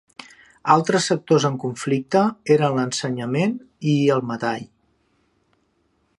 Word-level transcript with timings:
Altres 0.75 1.09
sectors 1.11 1.45
en 1.49 1.59
conflicte, 1.65 2.23
eren 2.57 2.75
l'ensenyament 2.79 3.55
i 3.93 3.95
el 4.17 4.27
metall. 4.33 4.67